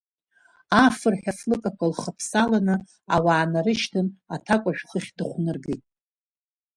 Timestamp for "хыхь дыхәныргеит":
4.89-5.83